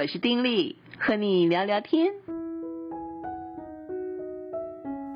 [0.00, 2.12] 我是丁力，和你聊聊天。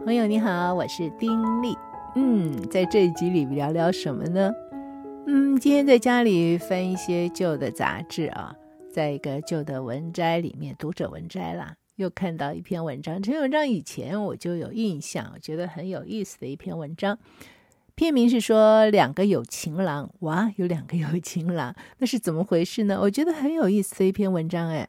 [0.05, 1.73] 朋友你好，我是丁力。
[2.17, 4.53] 嗯，在这一集里聊聊什么呢？
[5.29, 8.57] 嗯，今天在家里翻一些旧的杂志啊，
[8.91, 13.23] 在一个旧的文摘里面，读者文摘啦，又看到一篇文章。
[13.23, 17.17] 这篇文章以前我就有印象，我觉得很有意思的一篇文章。
[17.95, 22.99] 片名是说两个有情郎，哇，有两个有情郎， 那是怎么回事呢？
[23.01, 24.89] 我觉得很有意思的一篇文章哎。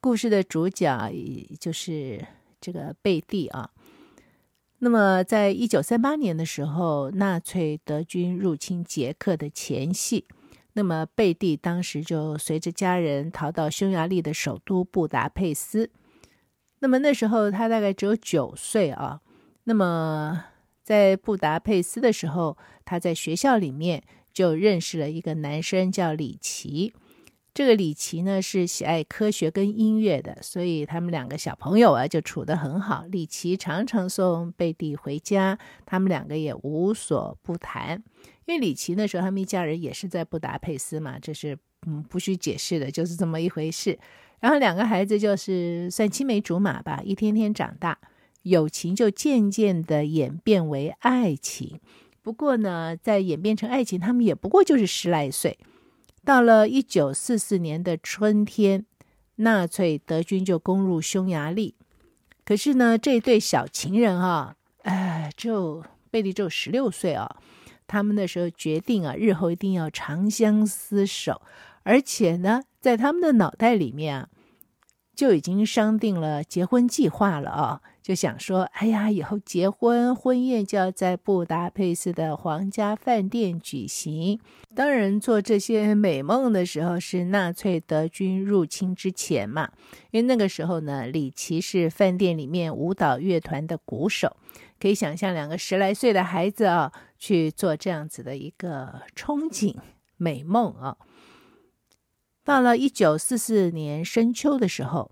[0.00, 1.12] 故事的主角
[1.60, 2.26] 就是
[2.60, 3.70] 这个贝蒂啊。
[4.80, 10.26] 那么，在一九三八年的时候，纳粹德军入侵捷克的前夕，
[10.72, 15.88] 那么贝蒂当时就随着家人逃到匈牙利的首都布达佩斯。
[16.80, 19.20] 那么那时候他大概只有九岁啊。
[19.64, 20.46] 那么
[20.92, 26.92] 在布达佩斯的时候，他在学校里面就认识了一个男生，叫里奇。
[27.54, 33.06] 这个里奇呢是喜爱科学跟音乐的，所以他们两个小朋友啊就处得很好。
[33.10, 38.02] 里奇常常送贝蒂回家，他们两个也无所不谈。
[38.44, 43.98] 因为里奇那时候他们一家人也是在布达佩斯嘛，这是嗯不需解释的，就是这么一回事。
[44.40, 47.96] 然后两个孩子就是算青梅竹马吧，一天天长大。
[48.42, 51.80] 友情就渐渐的演变为爱情，
[52.22, 55.58] 不过呢，在演变成爱情，他们也不过就是十来岁。
[56.24, 58.86] 到了一九四四年的春天，
[59.36, 61.74] 纳粹德军就攻入匈牙利。
[62.44, 67.36] 可是呢，这对小情人啊，哎，就贝蒂只有十六岁啊，
[67.86, 71.42] 他们那时候决定啊，日后一定要长相厮守，
[71.82, 74.28] 而且呢，在他们的脑袋里面啊。
[75.14, 84.40] 就已经商定了结婚计划了啊，就想说，哎呀，以后结婚婚宴就要在布达佩斯的皇家饭店举行。
[84.74, 89.70] 当然，做这些美梦的时候是纳粹德军入侵之前嘛，
[90.10, 94.36] 因为那个时候呢，里奇是饭店里面舞蹈乐团的鼓手，
[94.80, 99.76] 可以想象两个十来岁的孩子啊，去做这样子的一个憧憬
[100.16, 100.96] 美梦啊。
[102.44, 105.11] 到了一九四四年深秋的时候，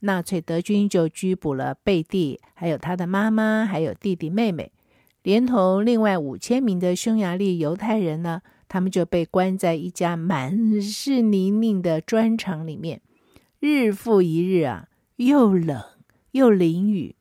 [0.00, 4.72] 纳粹德军就拘捕了贝蒂，还有他的妈妈，还有弟弟妹妹，
[5.22, 13.00] 连同另外五千名的匈牙利犹太人呢，他们就被关在一家满是泥泞的砖厂里面，
[13.58, 15.82] 日复一日啊，又冷
[16.32, 17.14] 又淋雨，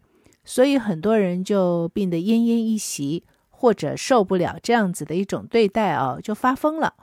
[0.45, 6.93] 所以很多人就病得奄奄一息，或者受不了这样子的一种对待哦，就发疯了。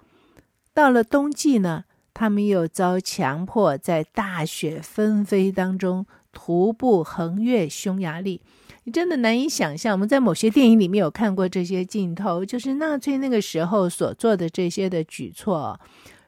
[0.72, 1.84] 到了冬季呢，
[2.18, 8.40] 他们又遭强迫在大雪纷飞当中徒步横越匈牙利，
[8.84, 9.92] 你真的难以想象。
[9.92, 15.78] 我们在某些电影里面有看过这些镜头，就是纳粹那个时候所做的这些的举措，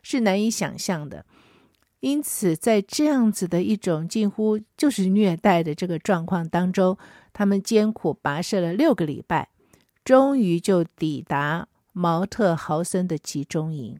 [0.03, 1.25] 是难以想象的。
[2.01, 6.99] 因此，在这样子的一种近乎就是虐待的这个状况当中，
[7.33, 9.49] 他们艰苦跋涉了六个礼拜，
[10.05, 13.99] 终于就抵达毛特豪森的集中营。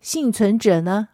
[0.00, 1.08] 幸存者呢，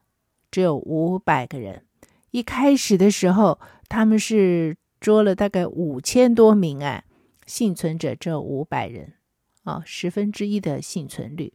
[0.51, 1.85] 只有五百个人。
[2.31, 7.05] 一开始的时候，他们是捉了大概五千多名，啊，
[7.47, 9.15] 幸存者只有五百人，
[9.65, 11.53] 哦，十分之一的幸存率。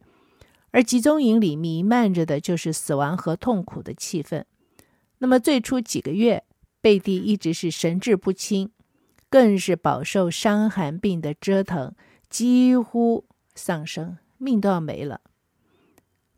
[0.72, 4.44] 而集中营里弥漫着的就是死亡和痛苦的气氛。
[5.18, 6.44] 那么最初几个月，
[6.82, 8.70] 贝蒂一直是神志不清，
[9.30, 11.94] 更是饱受伤寒病的折腾，
[12.28, 13.24] 几乎
[13.54, 15.22] 丧生，命都要没了。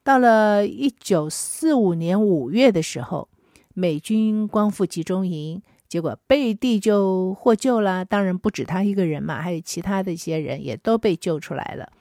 [0.03, 3.28] 到了一九四五年五月的时候，
[3.75, 8.04] 美军光复集中营，结果贝蒂就获救了。
[8.04, 11.92] 当然不止他一个人嘛，还有其他的一些人也都被救出来了。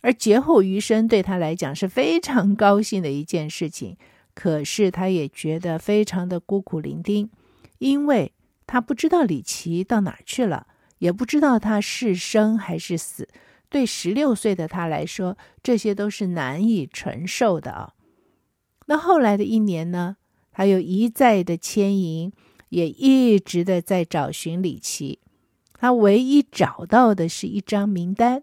[0.00, 3.96] 而劫后余生对他来讲是非常高兴的一件事情。
[4.32, 7.28] 可是他也觉得非常的孤苦伶仃，
[7.78, 8.32] 因为
[8.66, 10.68] 他不知道李奇到哪儿去了，
[10.98, 13.28] 也不知道他是生还是死。
[13.70, 17.94] 对十六岁的他来说，这些都是难以承受的啊。
[18.86, 20.16] 那后来的一年呢，
[20.50, 22.32] 他又一再的牵引，
[22.70, 25.20] 也一直的在找寻李琦。
[25.74, 28.42] 他唯一找到的是一张名单，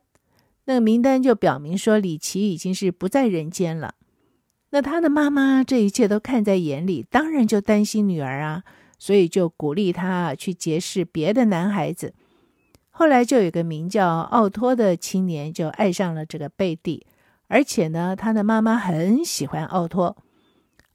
[0.66, 3.96] 那个名单就表明说李琦已经是不在人间了。
[4.69, 8.63] 那他的妈妈这一切都看在眼里，当然就担心女儿啊，
[8.98, 12.13] 所以就鼓励他去结识别的男孩子。
[13.00, 17.06] 后来就有个名叫奥托的青年就爱上了这个贝蒂，
[17.46, 20.18] 而且呢，他的妈妈很喜欢奥托。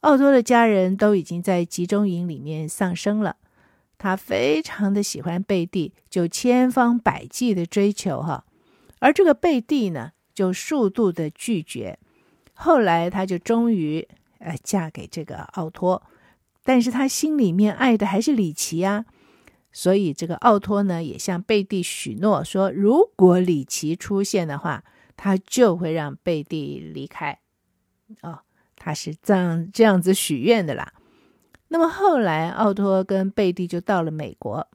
[0.00, 3.37] 奥托的家人都已经在集中营里面丧生了，
[3.99, 8.44] 他非常的喜欢贝蒂，就千方百计的追求哈。
[8.98, 11.96] 而这个贝蒂呢，就数度的拒绝。
[12.55, 14.08] 后来，他就终于
[14.40, 16.02] 呃嫁给这个奥托，
[16.64, 19.05] 但是他心里面爱的还是李奇啊。
[19.72, 24.84] 所以这个奥托呢，也向贝蒂许诺说，如果李奇出现的话，
[25.16, 27.38] 他就会让贝蒂离开。
[28.20, 28.40] 哦，
[28.76, 30.92] 他是这样这样子许愿的啦。
[31.69, 34.69] 那么后来，奥托跟贝蒂就到了美国。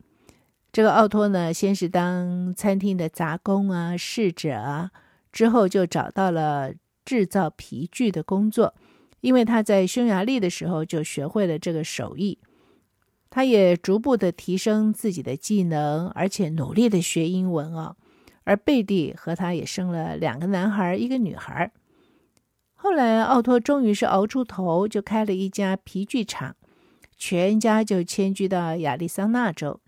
[0.71, 4.91] 这个奥托呢，先是当餐厅的杂工啊、侍者啊，
[5.31, 6.73] 之后就找到了
[7.05, 8.73] 制造皮具的工作，
[9.21, 12.39] 因为他在匈牙利的时候就学会了这个手艺。
[13.29, 17.95] 他也逐步的提升自己的技能，而且努力的学英文哦。
[18.43, 21.71] 而贝蒂和他也生了两个男孩，一个女孩。
[22.73, 26.55] 后来，奥托终于是熬出头，就开了一家皮具厂，
[27.17, 29.81] 全家就迁居到亚利桑那州。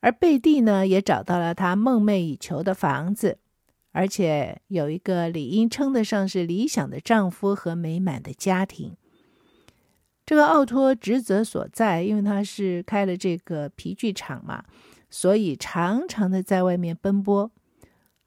[0.00, 3.38] 而贝蒂呢，也找到了他梦寐以求的房子，
[3.92, 8.96] 而且有一个理应称得上是理想的丈夫和美满的家庭。
[10.30, 14.62] 这个奥托职责所在，因为他是开了这个皮具厂嘛，
[15.10, 17.50] 所以常常的在外面奔波。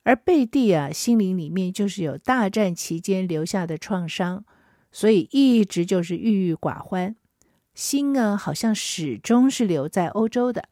[0.03, 4.43] 而贝蒂啊，心灵里面就是有大战期间留下的创伤，
[4.91, 7.15] 所以一直就是郁郁寡欢，
[7.73, 10.67] 心啊好像始终是留在欧洲的。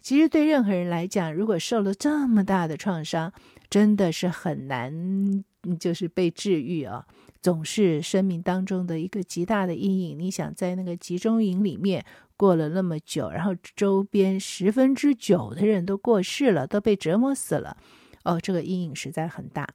[0.00, 3.32] 其实对任何人来讲，如果受了这么大的创伤，
[3.68, 5.42] 真的是很难，
[5.80, 7.08] 就是被治愈啊。
[7.42, 10.18] 总是生命当中的一个极大的阴影。
[10.18, 12.04] 你想在那个集中营里面
[12.36, 17.76] 过了那么久，然后周边十分之九的人都过世了，都被折磨死了，
[18.24, 19.68] 哦，这个阴影实在很大。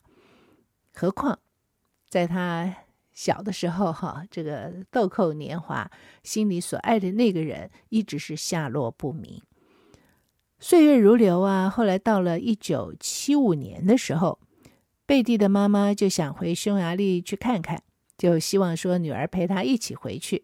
[0.93, 1.39] 何况
[2.09, 2.75] 在他
[3.13, 5.89] 小的时候，哈，这个豆蔻年华，
[6.23, 9.41] 心里所爱的那个人一直是下落不明。
[10.59, 14.39] 岁月如流啊，后来到了一九七五年的时候。
[15.11, 17.83] 贝蒂的妈妈就想回匈牙利去看看，
[18.17, 20.41] 就希望说女儿陪她一起回去。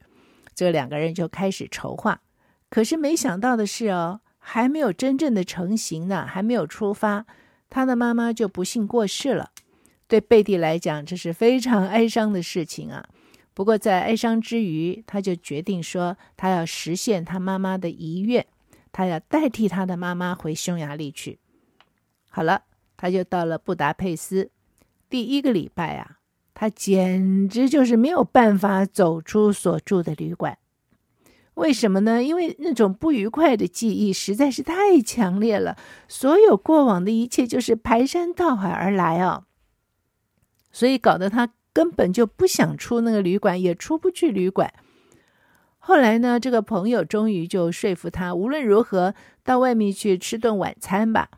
[0.53, 2.19] 这两个人就开始筹划，
[2.69, 7.25] 可是没想到的是哦，还没有真正的成型呢，还没有出发，
[7.69, 9.51] 他的妈妈就不幸过世了。
[10.05, 13.07] 对贝蒂来讲，这是非常哀伤的事情啊。
[13.53, 18.45] 不过在哀伤之余，他就决定说，他要实现他妈妈的遗愿，
[18.91, 21.39] 他要代替他的妈妈回匈牙利去。
[22.29, 22.63] 好了，
[22.97, 24.51] 他就到了布达佩斯。
[25.09, 26.17] 第一个礼拜啊，
[26.53, 30.57] 他简直就是没有办法走出所住的旅馆。
[31.53, 32.21] 为什么呢？
[32.21, 35.75] 因为那种不愉快的记忆实在是太强烈了，
[36.07, 39.45] 所有过往的一切就是排山倒海而来啊，
[40.71, 44.71] 所以搞得他根本就不想出那个旅馆，也出不去旅馆。
[45.79, 51.29] 后来呢，这个朋友终于就说服他，无论如何到外面去吃顿晚餐吧。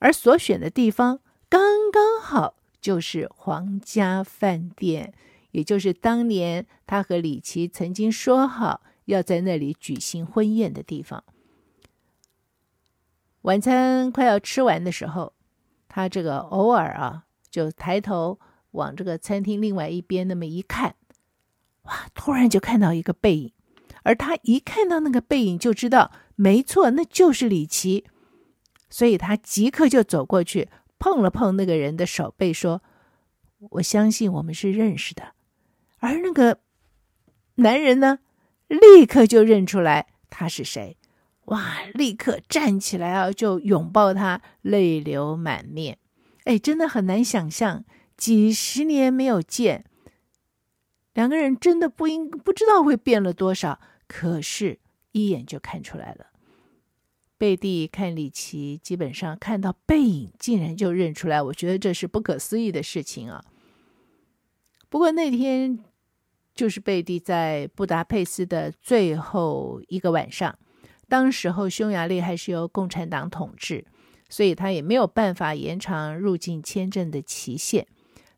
[0.00, 2.56] 而所选的地方刚刚好。
[2.84, 5.14] 就是皇家饭店，
[5.52, 11.24] 也就是当年他和李奇曾经说好要在那里举行婚宴的地方。
[13.40, 15.32] 晚餐快要吃完的时候，
[15.88, 18.38] 他这个偶尔啊，就抬头
[18.72, 20.96] 往这个餐厅另外一边那么一看，
[21.84, 22.10] 哇！
[22.14, 23.52] 突然就看到一个背影，
[24.02, 28.04] 而他一看到那个背影，就知道没错，那就是李奇，
[28.90, 30.68] 所以他即刻就走过去。
[31.04, 32.82] 碰了碰那个人的手背，说
[33.72, 35.34] ：“我相信我们是认识的。”
[36.00, 36.60] 而那个
[37.56, 38.20] 男人呢，
[38.68, 40.96] 立刻就认出来他是谁，
[41.44, 41.82] 哇！
[41.92, 45.98] 立刻站起来啊，就拥抱他，泪流满面。
[46.44, 47.84] 哎，真的很难想象，
[48.16, 49.84] 几十年没有见，
[51.12, 54.80] 两个人真的不应不知道会变了多少，可是
[55.12, 56.28] 一眼就看出来了。
[57.44, 61.42] 贝蒂看李奇，基本上看到背影，竟然就认出来。
[61.42, 63.44] 我觉得这是不可思议的事情啊。
[64.88, 65.78] 不过那天
[66.54, 70.58] 就是贝蒂在布达佩斯的最后一个晚上，
[71.06, 73.84] 当时候匈牙利还是由共产党统治，
[74.30, 77.86] 所以他也没有办法延长入境签证的期限。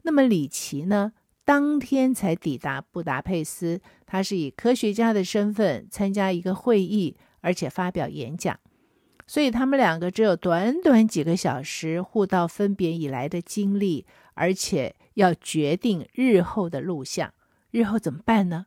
[0.03, 1.13] 那么李奇呢，
[1.45, 8.59] 当天才抵达布达佩斯，他是以科学家的身份参加一个会议，而且发表演讲。
[9.27, 17.35] 所以他们两个只有短短几个小时互道分别以来的经历，而且要决定日后的路向。
[17.71, 18.67] 日后怎么办呢？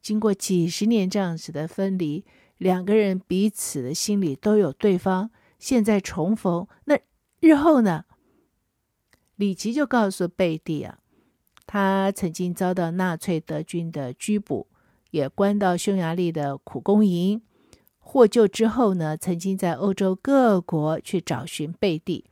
[0.00, 2.24] 经过几十年这样子的分离，
[2.56, 5.30] 两个人彼此的心里都有对方。
[5.58, 6.98] 现在重逢，那
[7.40, 8.06] 日后呢？
[9.36, 10.98] 李奇就告诉贝蒂啊，
[11.66, 14.66] 他曾经遭到纳粹德军的拘捕，
[15.10, 17.42] 也关到匈牙利的苦工营。
[18.10, 22.24] 获救之后呢，曾经在欧洲各国去找寻贝蒂。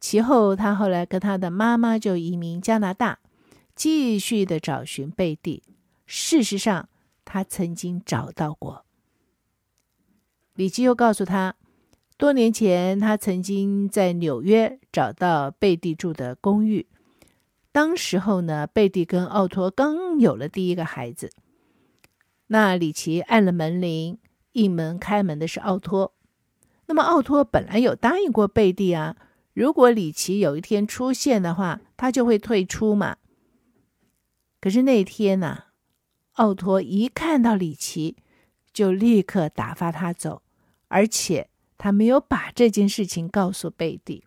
[0.00, 3.20] 其后，他后来跟他的妈妈就移民加拿大，
[3.76, 5.62] 继续的找寻贝蒂。
[6.06, 6.88] 事实上，
[7.24, 8.84] 他曾经找到过。
[10.54, 11.54] 李奇又告诉他，
[12.16, 16.88] 多年前他曾经在纽约找到贝蒂住的公寓。
[17.70, 21.30] 当时候呢，贝蒂跟奥托刚有了第一个孩子。
[22.48, 24.18] 那李奇按了门铃，
[24.52, 26.14] 一门开门的是奥托。
[26.86, 29.16] 那么奥托本来有答应过贝蒂啊，
[29.52, 33.16] 如果李奇有一天出现的话，他就会退出嘛。
[34.60, 35.64] 可是那天呢、
[36.32, 38.16] 奥托一看到李奇，
[38.72, 40.42] 就立刻打发他走，
[40.88, 44.24] 而且他没有把这件事情告诉贝蒂。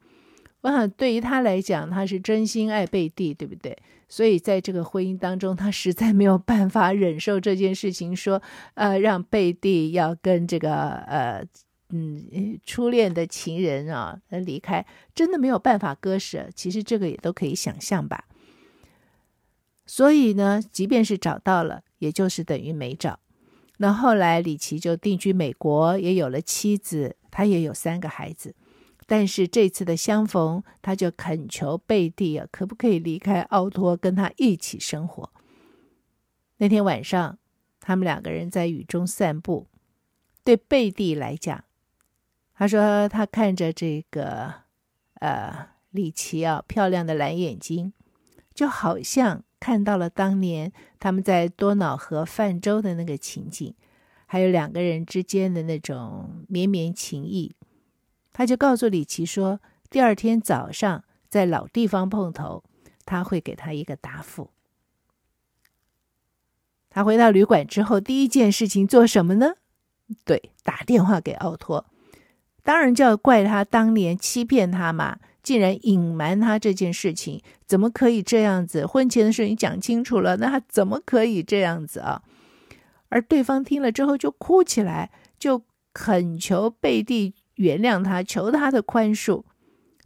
[0.64, 3.78] 我想，对于他来讲，他是真心爱贝蒂，对不对？
[4.08, 8.42] 所以在这个婚姻当中，他实在没有办法忍受这件事情，说，
[8.76, 11.46] 呃，让贝蒂要跟这个，呃，
[11.90, 16.48] 嗯，初恋的情人啊，离开，真的没有办法割舍。
[16.56, 18.24] 其实这个也都可以想象吧。
[19.86, 23.20] 所以呢，即便是找到了，也就是等于没找。
[23.80, 28.56] 那后来李琦就定居美国，也有了妻子，他也有三个孩子。
[29.06, 35.30] 但是这次的相逢，他就恳求贝蒂啊，可不可以离开奥托，跟他一起生活？
[36.58, 37.38] 那天晚上，
[37.80, 39.68] 他们两个人在雨中散步。
[40.44, 41.64] 对贝蒂来讲，
[42.54, 44.54] 他说他看着这个
[45.16, 47.94] 呃李琦啊漂亮的蓝眼睛，
[48.54, 53.74] 就好像看到了当年他们在多瑙河泛舟的那个情景，
[54.26, 57.56] 还有两个人之间的那种绵绵情谊。
[58.34, 59.60] 他就告诉李琦说，
[59.90, 62.64] 第二天早上在老地方碰头，
[63.06, 64.50] 他会给他一个答复。
[66.90, 69.54] 他回到旅馆之后，第一件事情做什么呢？
[70.26, 71.86] 对，打电话给奥托。
[72.62, 78.86] 当然就要怪他当年欺骗他嘛，竟然隐瞒他这件事情，怎么可以这样子？
[78.86, 82.22] 婚前的事你讲清楚了，那他怎么可以这样子啊？
[83.10, 85.64] 而对方听了之后就哭起来，就
[85.94, 87.36] 恳求贝蒂。
[87.56, 89.44] 原谅他，求他的宽恕。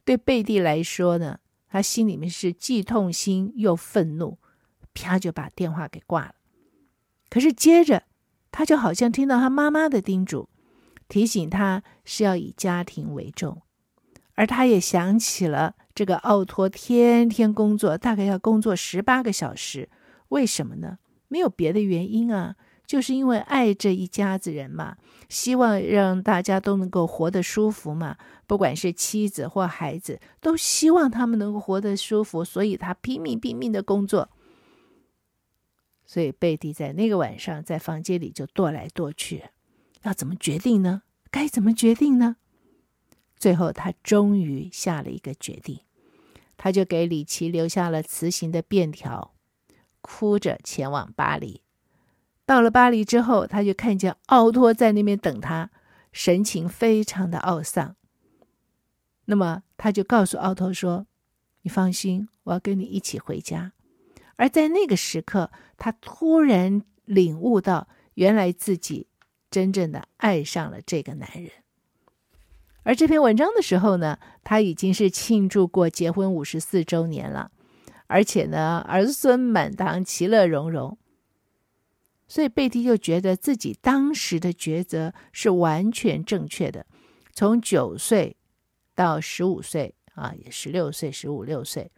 [0.04, 4.38] 对贝蒂来说呢，他心里面是既痛心又愤怒，
[4.94, 6.36] 啪就把电话给挂了。
[7.30, 8.04] 可是接着，
[8.52, 10.50] 他就好像听到他妈妈的叮嘱，
[11.10, 13.62] 提醒他是要以家庭为重。
[14.36, 19.90] 而他也想起了这个奥托天天工作，大概要工作十八个小时，
[20.30, 21.00] 为什么呢？
[21.28, 22.56] 没有别的原因啊。
[22.88, 28.18] 就是因为爱这一家子人嘛，希望让大家都能够活得舒服嘛，
[28.48, 34.30] 不管是妻子或孩子，都希望他们能够活得舒服，所以他拼命拼命的工作。
[36.06, 39.44] 所以贝蒂在那个晚上在房间里就踱来踱去，
[40.04, 41.02] 要怎么决定呢？
[41.30, 42.38] 该怎么决定呢？
[43.38, 45.82] 最后他终于下了一个决定，
[46.56, 49.34] 他就给李琦留下了辞行的便条，
[50.00, 51.62] 哭着前往巴黎。
[52.48, 55.70] 到了巴黎之后，他就看见奥托在那边等他，
[56.14, 57.98] 神情非常的懊丧。
[59.26, 61.08] 那么他就告诉奥托说
[61.64, 63.74] ：“你放心，我要跟你一起回家。”
[64.38, 69.08] 而在那个时刻，他突然领悟到，原来自己
[69.52, 71.52] 真正的爱上了这个男人。
[72.84, 77.52] 而这篇文章的时候呢，他已经是庆祝过结婚五十四周年了，
[78.08, 80.98] 而且呢，儿孙满堂，其乐融融。
[82.28, 86.86] 所以贝蒂就觉得自己当时的抉择是完全正确的。
[87.34, 88.36] 从九岁
[88.94, 91.92] 到十五岁啊，也十六岁、十五六岁，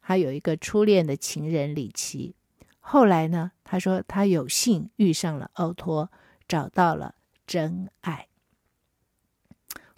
[0.00, 2.34] 他有一个初恋的情人李琦。
[2.80, 6.10] 后来呢，他说他有幸遇上了奥托，
[6.48, 7.16] 找到了
[7.46, 8.28] 真爱。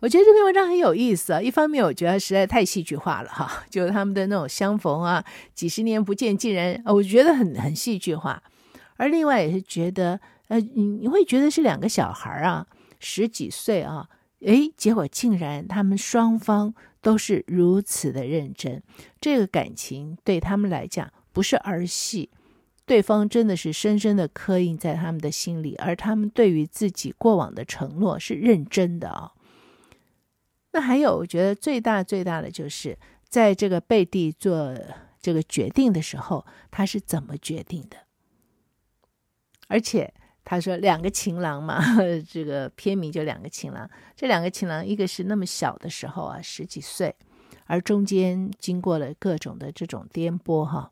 [0.00, 1.40] 我觉得这篇文章很有意思啊。
[1.40, 8.42] 一方面，我觉得实在太戏剧化了哈，就是他们的那种相逢啊，几十年不见，竟然我觉得很很戏剧化。
[8.98, 12.66] 而另外也是觉得，呃，你你会觉得是两个小孩啊，
[13.00, 14.08] 十几岁啊，
[14.40, 18.82] 诶，结果竟然他们双方都是如此的认真，
[19.20, 22.28] 这个感情对他们来讲不是儿戏，
[22.84, 29.32] 对方真的是深深的刻印在他们的心里，而他们对于自己过往的承诺是认真的啊。
[30.72, 34.76] 那还有，我觉得最大最大的就是在这个贝蒂做
[35.20, 38.07] 这个决定的时候，他是怎么决定的？
[39.68, 40.12] 而且
[40.44, 41.80] 他说两个情郎嘛，
[42.28, 43.88] 这个片名就两个情郎。
[44.16, 47.14] 这两个情郎，一个是那么小的时候啊，十几岁，
[47.66, 50.90] 而中间经过了各种的这种颠簸哈，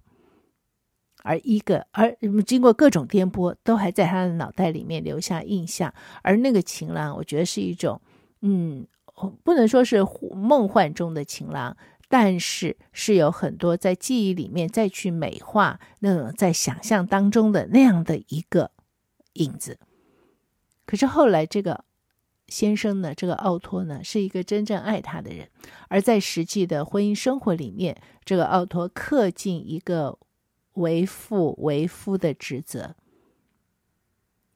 [1.23, 2.15] 而一个而
[2.45, 5.93] 经过各种颠簸，都还在他的脑袋里面留下印象。
[6.23, 8.01] 而那个情郎，我觉得是一种，
[8.43, 8.87] 嗯，
[9.43, 10.05] 不能说是
[10.35, 11.75] 梦幻中的情郎。
[12.09, 18.71] 但是是有很多在记忆里面再去美化那种在想象当中的那样的一个
[19.35, 19.79] 影子。
[20.85, 21.85] 可是后来这个
[22.47, 25.49] 先生呢，这个奥托呢，是一个真正爱他的人，
[25.89, 30.17] 而在实际的婚姻生活里面，这个奥托恪尽一个
[30.75, 32.95] 为父为夫的职责。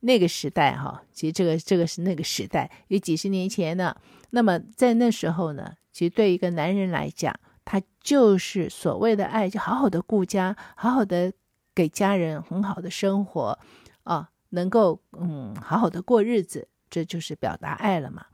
[0.02, 3.95] 那个时代哈，其实这个这个是那个时代，有几十年前呢。
[4.30, 11.32] 那么在那时候呢，其实对一个男人来讲，他就是所谓的爱，就好好的顾家，好好的
[11.75, 13.59] 给家人很好的生活
[14.04, 16.68] 啊，能够嗯好好的过日子。
[16.88, 18.26] 这就是表达爱了嘛。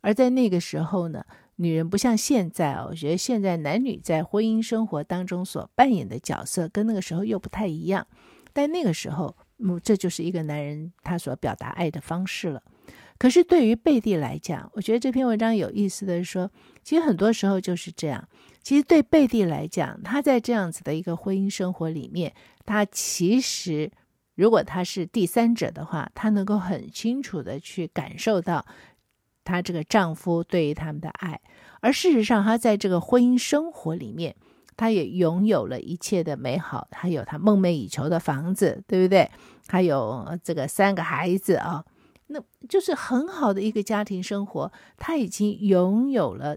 [0.00, 1.24] 而在那个时候呢，
[1.56, 8.04] 女人不像现在哦，我觉得现在男女在婚姻生活当中所扮演的角色跟那个时候又不太一样。
[8.52, 12.60] 但那个时候，嗯，这就是一个男人他所表达爱的方式了。
[13.20, 16.50] 可是对于贝蒂来讲，我觉得这篇文章有意思的是说，
[16.82, 18.26] 其实很多时候就是这样。
[18.62, 22.32] 其实对贝蒂来讲，她在这样子的一个婚姻生活里面，
[22.64, 23.92] 她其实。
[24.36, 28.64] 如果她是第三者的话，她能够很清楚的去感受到
[29.44, 31.38] 她这个丈夫对于他们的爱，
[31.80, 34.34] 而事实上，她在这个婚姻生活里面，
[34.78, 39.30] 她也拥有了一切的美好，她有她梦寐以求的房子，对不对？
[39.68, 41.84] 还有这个三个孩子啊，
[42.32, 46.56] 那就是很好的一个家庭生活，他已经拥有了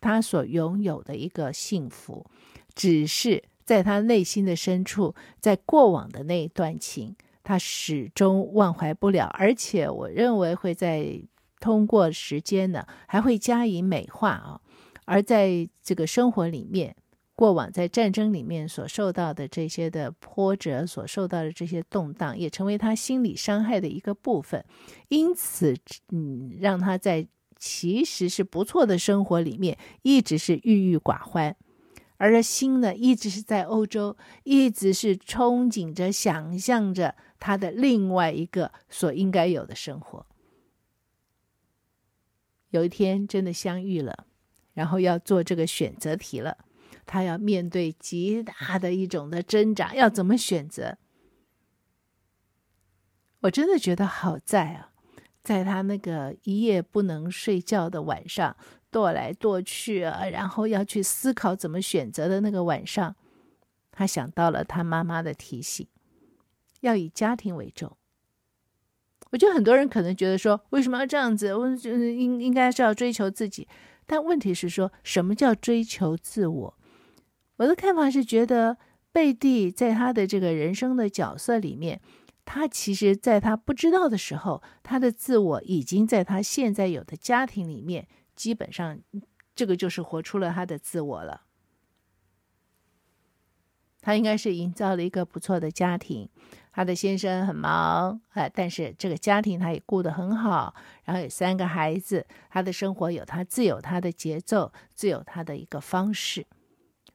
[0.00, 2.26] 他所拥有的一个幸福，
[2.74, 7.16] 只是在他内心的深处，在过往的那一段情。
[7.46, 11.20] 他始终忘怀不了，而且我认为会在
[11.60, 14.60] 通过时间呢，还会加以美化啊。
[15.04, 16.96] 而在这个生活里面，
[17.34, 24.64] 过往在战争里面所受到的这些的波折，所受到的这些动荡，也成为他心理伤害的一个部分。
[25.08, 25.76] 因此，
[26.10, 27.26] 嗯，让他在
[27.58, 31.56] 其实是不错的生活里面，一直是郁郁寡欢。
[32.16, 40.24] 而心呢，一直是在欧洲，一直是憧憬着、想象着他的另外一个所应该有的生活。
[42.70, 44.26] 有一天真的相遇了，
[44.74, 46.56] 然后要做这个选择题了，
[47.06, 50.98] 他要面对极大的一种的挣扎，要怎么选择？
[53.40, 54.92] 我真的觉得好在啊，
[55.42, 58.56] 在他那个一夜不能睡觉的晚上。
[58.90, 63.16] 踱来踱去啊，然后要去思考怎么选择的那个晚上，
[63.90, 65.88] 他想到了他妈妈的提醒，
[66.82, 67.96] 要以家庭为重。
[69.30, 71.52] 我觉得很多人可能觉得说，为什么要这样子？
[71.52, 73.66] 我觉得应应该是要追求自己，
[74.06, 76.78] 但问题是说什么叫追求自我？
[77.56, 78.76] 我的看法是觉得
[79.12, 82.00] 贝蒂在他的这个人生的角色里面，
[82.44, 88.08] 他其实在他不知道的时候，他的自我已经在他现在有的家庭里面。
[88.34, 88.98] 基本上，
[89.54, 91.42] 这个就是活出了他的自我了。
[94.00, 96.28] 他应该是营造了一个不错的家庭，
[96.72, 106.44] 他的先生很忙，哎，但是这个家庭他也顾得很好，然后有三个孩子，他的生活有他自有他的节奏，自有他的一个方式。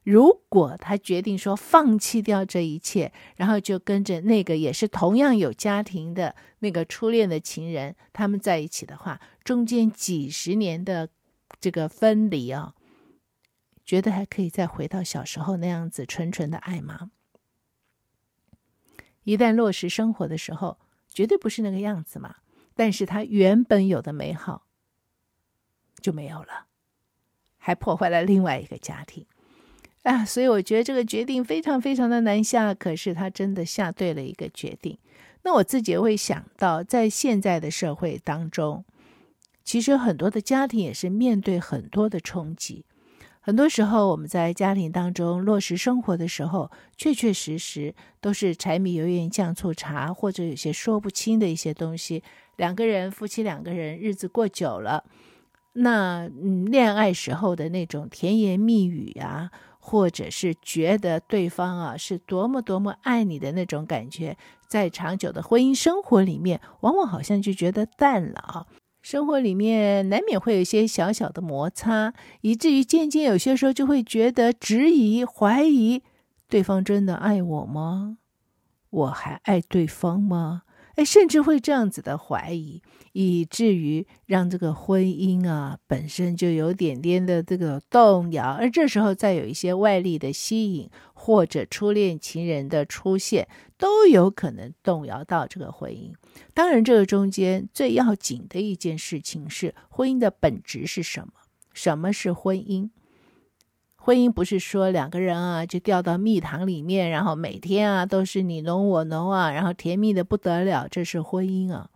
[0.02, 11.10] 如果他决定说放弃掉这一切，然后就跟着那个也是同样有家庭的那个初恋的情人，他们在一起的话，中间几十年的
[11.60, 12.74] 这个分离啊，
[13.84, 17.10] 觉得还可以再回到小时候那样子纯纯的爱吗？
[19.24, 22.36] 一旦落实生活的时候，绝对不是那个样子嘛。
[22.74, 24.64] 但是他原本有的美好
[26.00, 26.68] 就没有了，
[27.58, 29.26] 还破坏了另外一个家庭。
[30.02, 34.96] 啊，所以我觉得这个决定非常非常的难下，可是他真的下对了一个决定。
[35.42, 38.84] 那我自己也会想到，在现在的社会当中，
[39.62, 42.84] 其实很多的家庭也是面对很多的冲击。
[43.42, 52.22] 很多时候我们在家庭当中落实生活的时候，确确实实都是柴米油盐酱醋茶，或者有些说不清的一些东西。
[52.56, 55.04] 两个人，夫妻两个人，日子过久了，
[55.72, 59.50] 那嗯，恋爱时候的那种甜言蜜语啊。
[59.80, 64.36] 或者是觉得对方啊是多么多么爱你的那种感觉，
[64.68, 68.66] 在长久的婚姻生活里面，往往好像就觉得淡了啊。
[69.02, 72.12] 生活里面难免会有一些小小的摩擦，
[72.42, 76.02] 以至于渐渐有些时候就会觉得质疑、怀疑，
[76.48, 78.18] 对方真的爱我吗？
[78.90, 80.62] 我还爱对方吗？
[81.04, 82.82] 甚至会这样子的怀疑，
[83.12, 96.12] 以至于让这个婚姻啊本身就有点点的这个动摇，而这时候再有一些外力的吸引，或者初恋情人的出现，都有可能动摇到这个婚姻。
[96.54, 101.32] 当然，这个中间最要紧的一件事情是婚姻的本质是什么？
[101.72, 102.90] 什么是婚姻？
[104.02, 111.90] 婚姻不是说两个人啊就掉到蜜糖里面，然后每天啊都是你侬我侬啊，然后甜蜜的不得了，这是婚姻啊？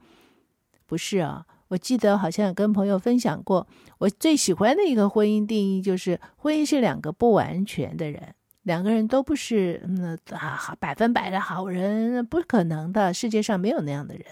[0.87, 1.47] 不是啊。
[1.69, 3.67] 我记得好像跟朋友分享过，
[3.99, 14.27] 我最喜欢的一个婚姻定义就是：婚姻是两个不完全的人，两个人都不是嗯啊百分百的好人，不可能的，世界上没有那样的人。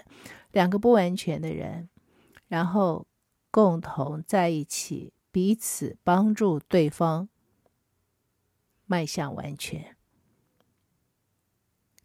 [0.51, 1.89] 两个不完全的人，
[2.47, 3.07] 然后
[3.49, 7.27] 共同在一起，彼此帮助对方
[8.85, 9.95] 迈向完全。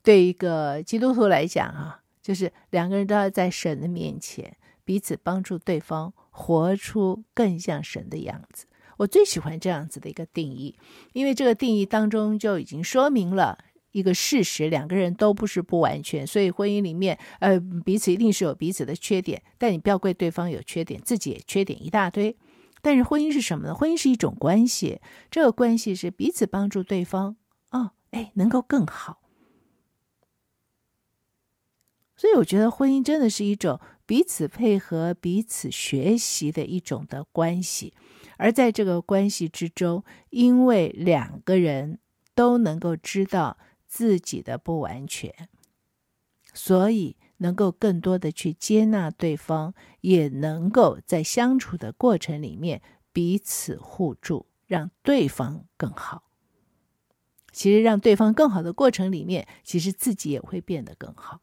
[0.02, 4.56] 对一个基督徒来讲啊，就是两个人都要在神的面前。
[4.84, 8.64] 彼此帮助对方活出更像神的样子，
[8.96, 10.78] 我最喜欢这样子的一个定义，
[11.12, 13.58] 因为这个定义当中就已经说明了
[13.92, 22.34] 一个事实：两个人都不是不完全，所以婚姻里面，呃，彼此一定是有彼此的缺点，但你不要怪对方有缺点，自己也缺点一大堆。
[22.82, 23.74] 但是婚姻是什么呢？
[23.74, 27.36] 婚姻是一种关系，这个关系是彼此帮助对方，
[27.70, 29.20] 哦，哎，能够更好。
[32.16, 33.80] 所以我觉得婚姻真的是一种。
[34.08, 37.92] 彼此配合、彼此学习的一种的关系，
[38.38, 41.98] 而在这个关系之中，因为两个人
[42.34, 45.50] 都能够知道自己的不完全，
[46.54, 56.24] 所以能够更多的去接纳对方，也能够在相处的过程里面彼此互助，让对方更好。
[57.50, 61.40] 其实，让对方更好的过程里面，其实自己也会变得更好。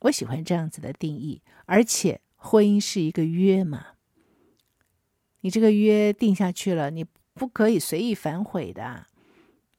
[0.00, 3.94] 我喜欢这样子的定义，而且婚姻是一个约嘛，
[5.40, 9.06] 你这个约定下去了，你不可以随意反悔的！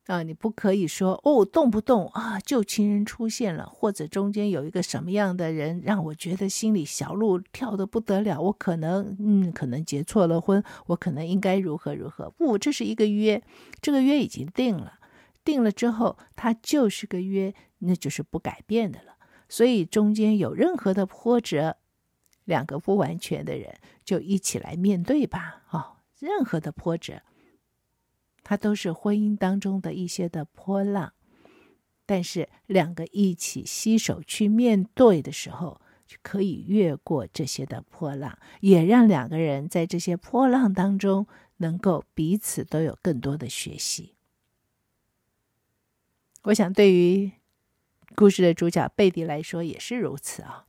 [0.08, 12.30] 啊你不可以说哦，动不动啊，旧情人出现了，或者中间有一个什么样的人让我觉得心里小鹿跳得不得了，我可能嗯，可能结错了婚，我可能应该如何如何？
[12.32, 13.42] 不，这是一个约，
[13.82, 15.00] 这个约已经定了，
[15.46, 19.14] 定了之后它就是个约，那就是不改变的了。
[19.48, 21.78] 所以中间有任何的波折，
[22.44, 25.64] 两个不完全的人就一起来面对吧。
[25.70, 27.22] 哦，任何的波折，
[28.44, 31.14] 它都是婚姻当中的一些的波浪。
[32.06, 41.28] 但是两个一起携手去面对的时候，就可以越过这些的波浪，也让两个人在这些波浪当中
[41.58, 44.16] 能够彼此都有更多的学习。
[46.44, 47.32] 我想对于。
[48.16, 50.68] 故事的主角贝蒂来说也是如此啊，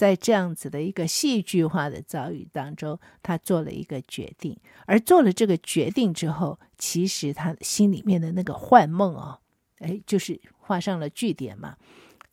[0.00, 9.40] 在这样子的一个戏剧化的遭遇当中，他做了一个决定，而做了这个决定之后，其实他心里面的那个幻梦啊，
[9.80, 11.76] 哎，就是画上了句点嘛。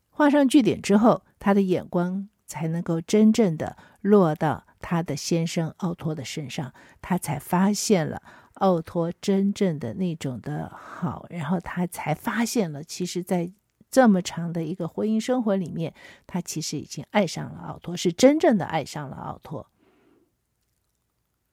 [0.08, 8.22] 画上句点之后，他的眼光才能够真正的落到他的先生奥托的身上，他才发现了。
[8.54, 13.52] 奥托真正的那种的好，然后他才发现了，其实，在
[13.90, 15.94] 这么长的一个婚姻生活里面，
[16.26, 19.70] 他其实已经爱上了奥托，是真正的爱上了奥托。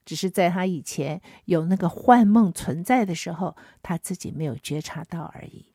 [0.06, 5.65] 只是在他以前有那个幻梦存在的时候，他自己没有觉察到而已。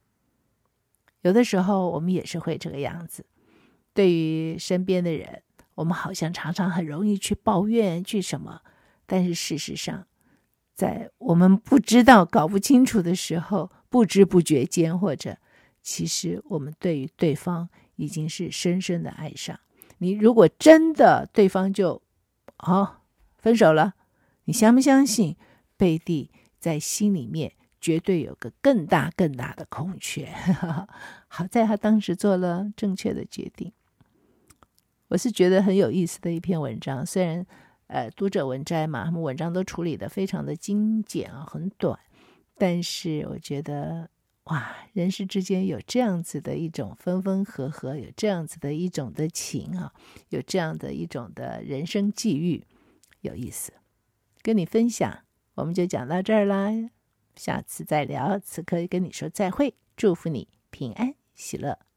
[1.22, 3.26] 有的时候，我们也是会这个样子，
[3.92, 5.42] 对于身边的人，
[5.74, 8.62] 我们好像常常很容易去抱怨，去什么，
[9.06, 10.06] 但是事实上。
[10.72, 15.36] 在我们不知道、搞不清楚的时候，不知不觉间，或者
[15.82, 19.58] 其实我们对于对方已经是深深的爱上。
[19.98, 22.00] 你如果真的对方就
[22.58, 22.96] 哦
[23.38, 23.94] 分手了，
[24.44, 25.36] 你相不相信
[25.76, 30.32] 贝蒂在心里面绝对有个更大更大的空缺？
[31.28, 33.72] 好在他当时做了正确的决定。
[35.08, 37.46] 我是觉得很有意思的一篇文章，虽然。
[37.92, 41.98] 呃，读者文摘嘛，他们文章都处理的非常的精简啊，很短。
[42.56, 44.08] 但是我觉得，
[44.44, 49.92] 哇，人世之间有这样子的一种分分合合，有这样子的一种的情啊，
[50.30, 52.64] 有这样的一种的人生际遇，
[53.20, 53.72] 有意思。
[54.42, 55.24] 跟你分享，
[55.54, 56.70] 我们就讲到这儿啦，
[57.36, 58.38] 下次再聊。
[58.38, 61.89] 此刻跟你说再会，祝福你平安喜乐。